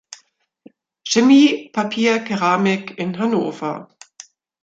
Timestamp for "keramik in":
2.23-3.13